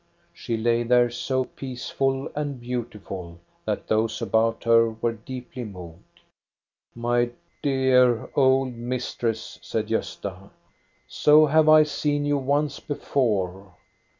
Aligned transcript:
She 0.33 0.57
lay 0.57 0.81
there 0.81 1.11
so 1.11 1.43
peaceful 1.43 2.27
and 2.35 2.59
beautiful 2.59 3.37
that 3.65 3.87
those 3.87 4.19
about 4.19 4.63
her 4.63 4.89
were 4.89 5.13
deeply 5.13 5.63
moved. 5.63 6.21
"My 6.95 7.29
dear 7.61 8.27
old 8.33 8.73
mistress," 8.73 9.59
said 9.61 9.89
Gosta, 9.89 10.49
"so 11.07 11.45
have 11.45 11.69
I 11.69 11.83
seen 11.83 12.25
you 12.25 12.39
once 12.39 12.79
before. 12.79 13.75